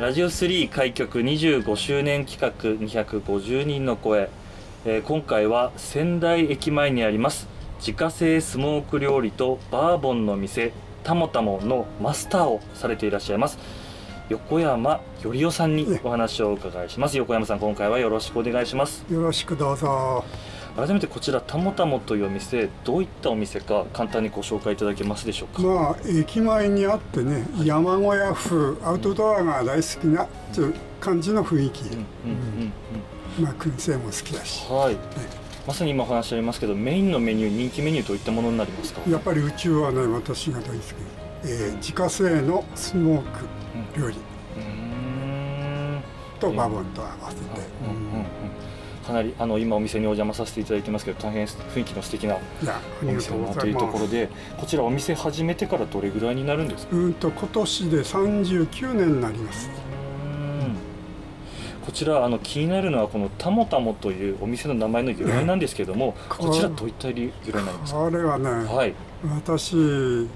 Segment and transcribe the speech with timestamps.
[0.00, 2.50] ラジオ3開局25周年企画
[2.86, 4.30] 250人の声、
[4.86, 7.48] えー、今回は仙台駅前にあります
[7.80, 10.72] 自家製スモーク料理とバーボンの店
[11.04, 13.58] たもたものマスターをされていらっしゃいます。
[14.30, 17.18] 横山よりおさんにお話をお伺いします。
[17.18, 19.04] 横山さん今回はよろしくお願いします。
[19.10, 20.24] よろしくどうぞ。
[20.80, 25.62] 改めてこちらたもたもというお店どういったお店か簡単にご紹介いただけますでしょうか？
[25.62, 31.98] まあ駅前にあってね山小屋風アウトドアが大好きなという感じの雰囲気、うんうん
[33.38, 34.66] うん、まあ燻製も好きだし。
[34.72, 35.00] はい、ね、
[35.66, 39.02] まさに今お話ありますけどメインのメニュー人気メニューどういったものになりますか？
[39.10, 40.76] やっぱり宇宙はね私が大好き。
[41.42, 43.44] えー、自家製のスモーク
[43.98, 44.16] 料理、
[44.56, 46.02] うん、
[46.38, 47.42] とバボンと合わせて、
[47.84, 48.39] うんうんうん
[49.10, 52.40] かなりあの今お店にお邪魔させていただいてますけど大変雰囲気の素敵なお
[53.06, 56.96] 店だというところでこちらお店始めてからどれぐらいになるんですか？
[56.96, 59.68] うんと今年で39年になります。
[61.84, 68.04] こちらあの気になるのはこのたもたもというお店の名前の由来なんですけれども、 ね、こちらどういった由来になりますか？
[68.06, 68.94] あれはね、はい、
[69.34, 70.28] 私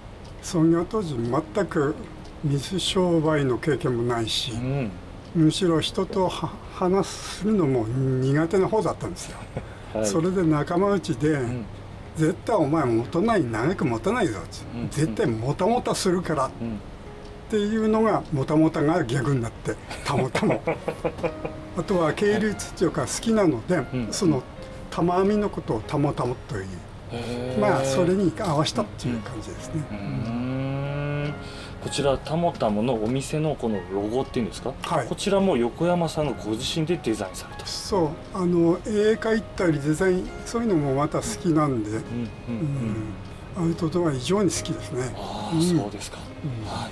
[0.42, 1.94] 創業当時全く
[2.42, 4.90] 水商売の経験もないし、うん
[5.34, 9.38] むしろ人と話するのも苦手な方だったんですよ、
[9.94, 11.64] はい、それで仲間内で、うん、
[12.16, 14.40] 絶対お前持たない長く持たないぞ、
[14.74, 16.78] うん、絶対もたもたするから、うん、っ
[17.50, 19.74] ていうのがもたもたが逆になって
[20.04, 20.62] たもたも
[21.76, 24.44] あとは系列というか好きなので、その
[24.92, 26.66] 玉編みのことをたもたもという。
[27.60, 29.82] まあそれに合わせたっていう感じですね。
[31.84, 37.66] こちらたもたものお店のこのロゴっていうんですか、はい、こちらも横山さんがご自身でデザインされた。
[37.66, 38.10] そう。
[38.32, 43.14] あの絵描いたりデザインそういうのもまた好きなんで、うん
[43.56, 45.14] アウトドア異常に好きですね。
[45.16, 46.86] ああ、うん、そうですか、うん、はい。
[46.86, 46.90] あ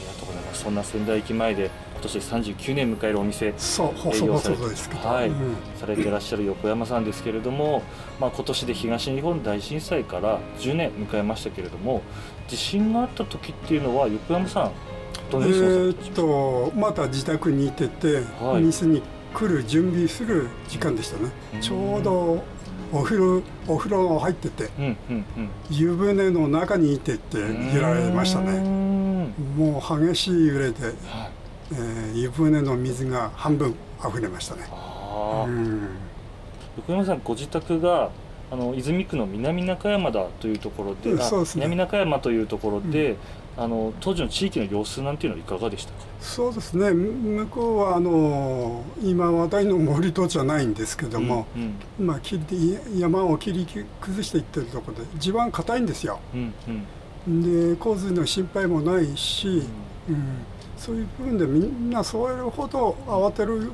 [0.00, 0.62] りがとうございます。
[0.64, 1.70] そんな仙台駅前で
[2.04, 4.62] 年39年迎えるお店そう放送されて
[5.06, 7.82] はい、うん、されていらっしゃる横山さんですけれども、
[8.20, 12.02] まあ、今年で東日本大震災から10年迎えましたけれども
[12.48, 14.72] 地震があった時っていうのは横山さん
[15.30, 22.44] どのようにえー、っとまた自宅にいてて、はい、店に来る準備する時間でしたね、ちょうど
[22.92, 27.38] お風呂お風呂入ってて、うんうんうん、湯船の中にいてって
[27.74, 28.60] 揺られましたね。
[29.56, 30.94] もう激しい揺れで、はい
[31.76, 33.74] えー、湯船の水が半分
[34.06, 34.62] 溢れましたね。
[35.46, 35.88] うん、
[36.76, 38.10] 横山さんご自宅が
[38.50, 43.12] あの泉区の南中山だというところで、うんでね、南中山というところで、
[43.56, 45.98] うん、あの当時の地域の様子なんていうのはいかがでしたか？
[46.20, 46.90] そうですね。
[46.92, 52.20] 向こうはあの今話題の森戸じゃないんですけども、うんうん、まあ、
[52.96, 53.66] 山を切り
[54.00, 56.54] 崩していってるところで地盤硬いんですよ、うん
[57.26, 59.62] うん、で洪水の心配もないし、
[60.08, 60.44] うん
[60.76, 63.70] そういう部分でみんなそれほど慌てる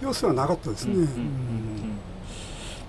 [0.00, 1.06] 様子はなかったですね。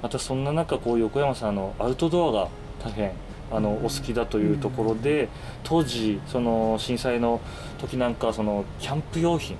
[0.01, 2.47] またそんな中こう横山さんのアウトドアが
[2.83, 3.11] 大変
[3.51, 5.29] あのお好きだというところで、
[5.63, 7.41] 当時その震災の
[7.79, 9.57] 時なんかそのキャンプ用品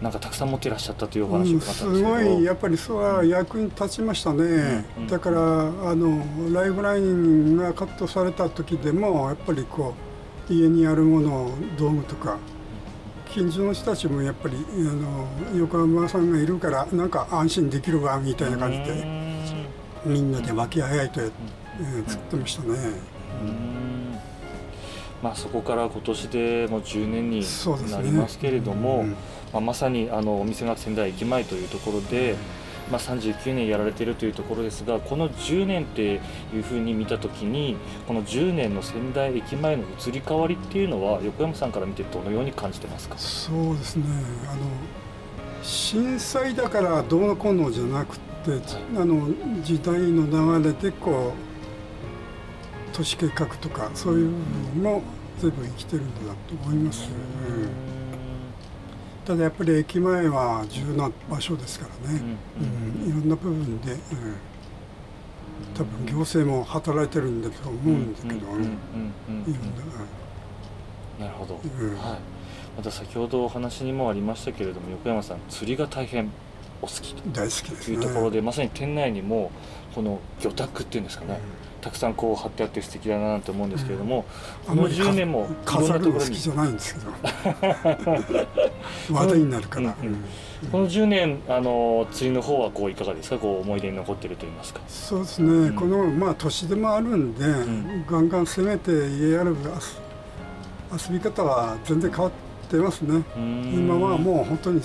[0.00, 6.24] なんかたくさん持っていらっしゃったというお話を伺ったんですけど、うん、すごいやっぱりそれは役に立ちましたね、うん、だからあの
[6.54, 10.09] ライフラインがカットされた時でもやっぱりこう
[10.50, 12.38] 家にあるもの道具とか
[13.32, 19.06] 近所の人たちもやっぱりあの横浜さんがいるからなんか安心できるわみたいな感じで
[20.04, 23.20] みんなで和気あいと、えー、作ってましたね。
[25.22, 27.44] まあ、そこから今年でもう10年に
[27.90, 29.14] なりますけれども、ね
[29.52, 32.36] まあ、まさにあのお店が仙台駅前というところで、
[32.90, 36.02] まあ、39年やられているというところですがこの10年って
[36.54, 37.76] いうふうに見た時に
[38.06, 43.16] この10年の仙台駅前の移り変わりっていうのは横山さんから見てどのように感じてますか？
[43.18, 44.04] そうですね。
[44.48, 44.60] あの
[45.62, 48.60] 震災だからどうのこうのじゃなくて、はい、
[48.96, 49.28] あの
[49.62, 55.02] 時代の流れでこう都市計画とかそういう部分も
[55.38, 57.08] 全部生きてるんだと思います。
[59.24, 62.20] ただやっぱり駅前は重要な場所ですからね、
[62.58, 63.98] うん、うん、いろんな部分で、うん、
[65.74, 68.62] 多分行政も働いてるんだと思うんですけど、いろん
[71.18, 71.64] な、なるほど、はい。
[72.76, 76.30] また先ほどお話にもありましたけれども横山さん釣りが大変
[76.80, 77.40] お好きと。
[77.90, 79.50] いうところでまさに店内にも
[79.94, 81.38] この魚拓っていうんですかね、
[81.80, 84.24] たくさんこう貼ってあって素敵だなと思うんですけれども、
[84.66, 86.30] この10年もいろんなところに？
[86.30, 87.10] 好きじゃないんですけど。
[89.14, 90.16] 話題になるから、うんうん。
[90.70, 93.38] この10年あの釣りの方はこういかがですか？
[93.38, 94.80] こう思い出に残ってると言いますか。
[94.88, 99.56] そうですね、うん、このまあ年でもあるんで、うん、ガンガン攻めて家やる
[100.92, 102.32] 遊び方は全然変わっ
[102.68, 103.22] てますね。
[103.36, 104.80] 今はもう本当に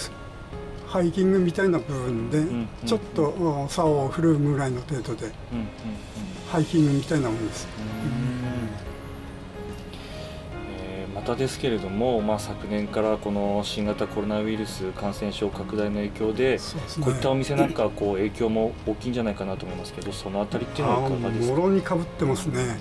[0.95, 2.42] ハイキングみたいな部分で
[2.88, 5.30] ちょっと竿を振るぐらいの程度で
[6.50, 7.68] ハイキングみたいなものです。
[10.88, 16.59] えまたですけれども、まあ、昨年からこの新型コロナウイルス感染症拡大の影響で、ね、
[17.03, 21.56] こういったお店なんかこう影響も大きいんじゃないかなと思いますけどそのあたりっていうのはいかがですか？
[21.57, 22.77] もろにかぶってますね。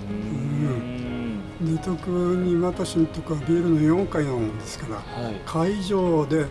[1.59, 6.45] 寝徳に私のとこはビールの4階なもんですから、はい、会場で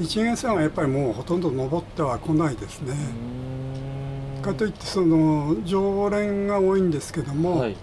[0.00, 2.94] 一元さんはやっぱりもうほとんど登っては来ないですね。
[4.42, 7.76] かといってその常連が多いんですけども、はい、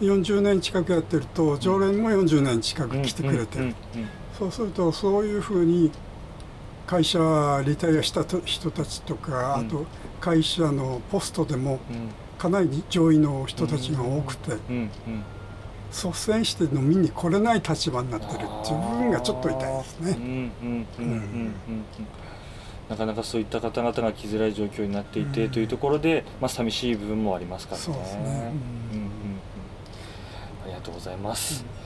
[0.00, 3.74] 40年近くやってると常連も40年近く来てくれてる、
[4.38, 5.90] そうするとそういうふうに
[6.86, 9.86] 会社リタイアした人たちとか、あと
[10.20, 11.78] 会社のポストでも
[12.36, 14.52] かなり上位の人たちが多くて。
[15.90, 20.50] 率先して飲みに来れない立場になってるっていう部分がちょっと痛いですね。
[22.88, 27.86] なかなかそういった方々が来づらい状況になっていて、うん、というところで、まあ、寂しい部分もありますからね。
[27.86, 28.52] ね
[28.92, 29.08] うんうん、
[30.64, 31.64] ありがとうございます。
[31.64, 31.79] うん、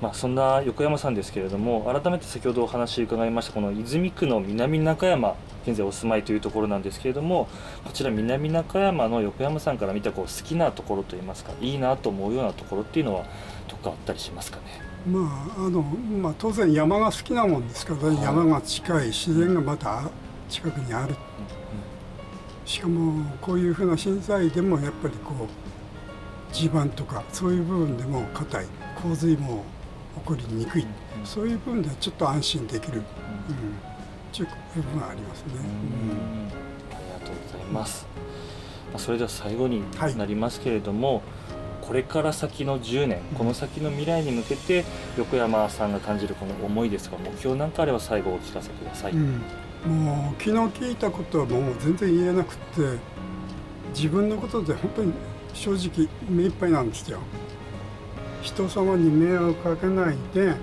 [0.00, 5.34] まあ、そんな横山さんですけれども改めて先ほどお話伺いましたこの泉区の南中山
[5.66, 7.48] 現在お住まいというところなんですけれども
[7.82, 13.24] こちら南中山の横山さんから見たこう好きなところといいますかいいなと思うようなところっていうのは
[13.68, 14.64] どこかあったりしますかね？
[15.06, 20.10] まああのまあ、当然山が好きなもんですから、ね、山が近い自然がまた
[20.48, 21.14] 近くにある、
[22.64, 28.66] しかもこういうふうな震災でもやっぱりこう地盤とかそういう部分でも硬い
[29.00, 29.64] 洪水も
[30.16, 30.86] 起こりにくい、
[31.24, 33.04] そういう部分ではちょっと安心できる、うん
[34.36, 35.52] という部分はありますね。
[36.90, 38.06] ありがとうございます。
[38.92, 39.82] まあ、それでは最後に
[40.16, 41.22] なりますけれども、はい、
[41.86, 44.84] これから先の10年、この先の未来に向けて
[45.16, 49.12] 横山さんが感じるこの思いですとか目標なんかあれば最後お聞かせください。
[49.12, 49.42] うん
[49.86, 52.98] もう昨日聞いたことはもう全然言えなくて
[53.94, 55.12] 自分のことで本当に
[55.54, 57.20] 正直目いっぱいなんですよ。
[58.46, 60.54] 人様に迷惑かけないで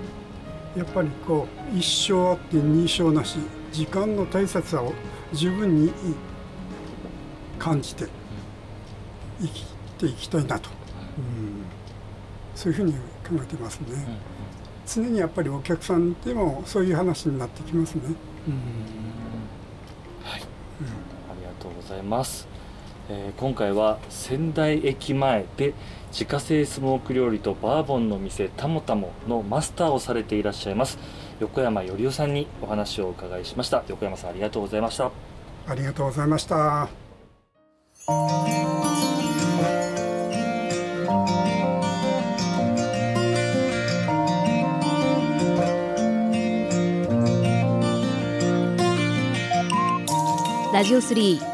[0.74, 3.38] やっぱりこう一生あって二生なし
[3.72, 4.94] 時間の大切さを
[5.32, 5.92] 十分に
[7.58, 8.06] 感じて
[9.40, 9.64] 生き
[9.98, 10.70] ていきたいなと、
[11.18, 11.64] うん、
[12.54, 12.98] そういうふうに考
[13.34, 13.88] えてますね。
[14.86, 18.02] 常にやっぱりお客さんでもそういう話になってきますね。
[18.48, 18.94] うん。
[21.84, 22.48] ございます、
[23.08, 25.74] えー、今回は仙台駅前で
[26.10, 30.98] 自家製スモーク料理とバーボンの店たもたものマスターをされていらっしゃいます。
[31.40, 33.84] 横山よりおさんにお話をお伺いしました。
[33.88, 35.10] 横山さんありがとうございました。
[35.66, 36.88] ありがとうございました。
[50.72, 51.53] ラジオ3